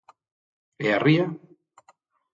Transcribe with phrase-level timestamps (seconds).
[0.83, 1.25] E a ría?